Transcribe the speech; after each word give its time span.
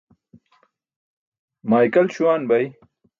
Maykal 1.69 2.07
śuwan 2.13 2.41
bay 2.49 2.65